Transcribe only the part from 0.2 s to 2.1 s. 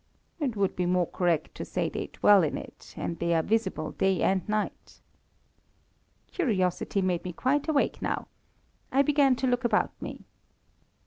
"It would be more correct to say they